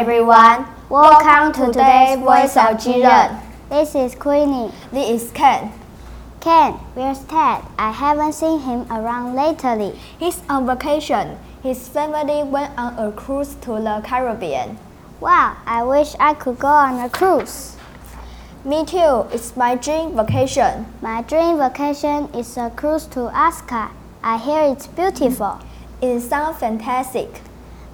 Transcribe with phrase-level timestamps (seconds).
[0.00, 0.66] everyone.
[0.88, 3.38] Welcome to today's Voice of Jiren.
[3.68, 4.72] This is Queenie.
[4.90, 5.70] This is Ken.
[6.40, 7.62] Ken, where's Ted?
[7.78, 10.00] I haven't seen him around lately.
[10.18, 11.36] He's on vacation.
[11.62, 14.78] His family went on a cruise to the Caribbean.
[15.20, 17.76] Wow, I wish I could go on a cruise.
[18.64, 19.26] Me too.
[19.34, 20.86] It's my dream vacation.
[21.02, 23.90] My dream vacation is a cruise to Alaska.
[24.24, 25.60] I hear it's beautiful.
[26.00, 27.42] It sounds fantastic.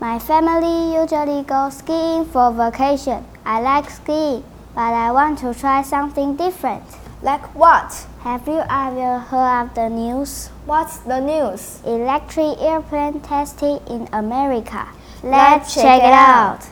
[0.00, 3.24] My family usually goes skiing for vacation.
[3.44, 4.42] I like skiing,
[4.74, 6.84] but I want to try something different.
[7.22, 8.06] Like what?
[8.22, 10.48] Have you ever heard of the news?
[10.64, 11.80] What's the news?
[11.84, 14.86] Electric airplane testing in America.
[15.22, 16.64] Let's check it out.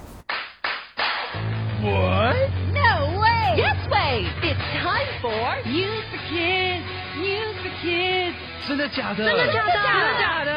[1.84, 2.50] What?
[2.72, 3.56] No way!
[3.56, 4.26] Yes way!
[4.42, 6.84] It's time for News for Kids!
[7.18, 8.36] News for Kids!
[8.66, 9.24] 真的假的？
[9.24, 10.50] 真的假的真的假的？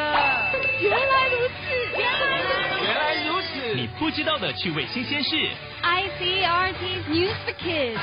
[0.79, 1.29] 原来
[3.85, 5.35] 你不知道的趣味新鲜事。
[5.83, 7.99] ！ICRT's News for Kids!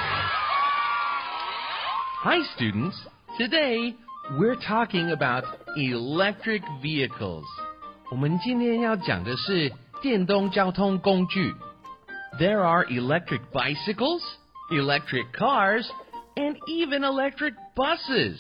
[2.22, 2.94] Hi, students.
[3.36, 3.96] Today
[4.38, 5.44] we're talking about
[5.76, 7.44] electric vehicles.
[8.10, 11.52] 我们今天要讲的是电动交通工具。
[12.38, 14.22] There are electric bicycles,
[14.70, 15.84] electric cars,
[16.36, 18.38] and even electric buses.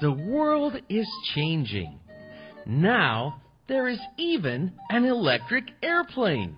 [0.00, 1.98] The world is changing.
[2.66, 6.54] Now there is even an electric airplane.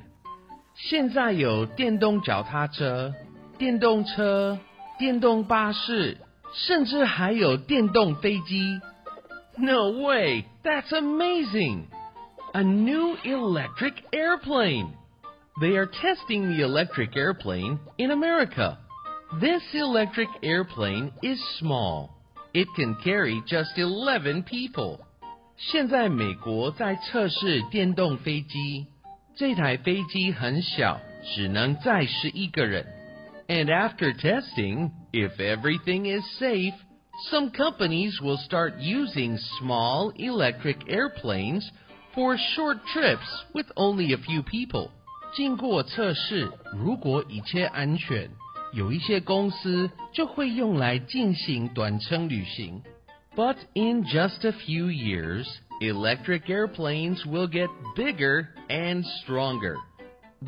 [0.75, 3.12] 现在有电动脚踏车、
[3.59, 4.59] 电动车、
[4.98, 6.17] 电动巴士，
[6.55, 8.81] 甚至还有电动飞机。
[9.59, 10.45] No way!
[10.62, 11.84] That's amazing!
[12.53, 14.93] A new electric airplane!
[15.61, 18.79] They are testing the electric airplane in America.
[19.39, 22.11] This electric airplane is small.
[22.55, 25.01] It can carry just 11 people.
[25.56, 28.87] 现在美国在测试电动飞机，
[29.37, 31.00] 这台飞机很小，
[31.34, 32.87] 只能载十一个人。
[33.49, 36.75] And after testing, if everything is safe,
[37.31, 41.69] some companies will start using small electric airplanes
[42.15, 44.91] for short trips with only a few people.
[45.34, 48.31] 经过测试，如果一切安全，
[48.72, 52.83] 有一些公司就会用来进行短程旅行。
[53.37, 55.49] But in just a few years,
[55.81, 59.77] electric airplanes will get bigger and stronger.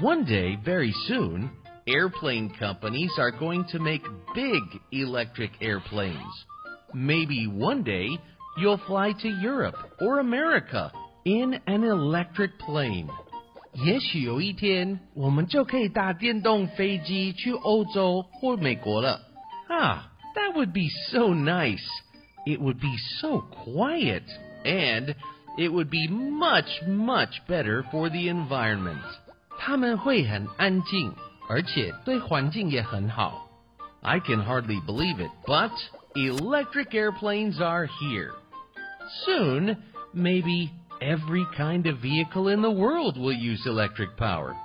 [0.00, 1.50] One day, very soon,
[1.86, 4.02] airplane companies are going to make
[4.34, 6.44] big electric airplanes.
[6.92, 8.08] Maybe one day,
[8.58, 10.92] you'll fly to Europe or America
[11.24, 13.08] in an electric plane.
[13.74, 19.20] 也许有一天，我们就可以搭电动飞机去欧洲或美国了。
[19.70, 21.80] Ah, that would be so nice.
[22.46, 24.24] It would be so quiet,
[24.64, 25.14] and
[25.56, 29.02] it would be much, much better for the environment.
[29.58, 31.14] 他们会很安静，
[31.48, 33.48] 而且对环境也很好。
[34.00, 35.70] I can hardly believe it, but
[36.16, 38.32] electric airplanes are here.
[39.24, 39.76] Soon,
[40.12, 40.70] maybe
[41.00, 44.56] every kind of vehicle in the world will use electric power.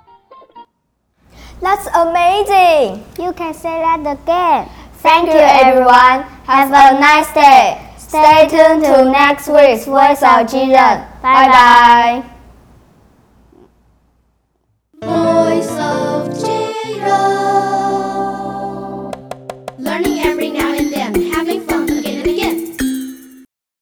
[1.60, 3.04] That's amazing.
[3.18, 4.68] You can say that again.
[5.03, 6.23] Thank you, everyone.
[6.47, 7.77] Have a nice day.
[7.97, 11.03] Stay tuned to next week's Voice of Jiren.
[11.21, 12.32] Bye bye.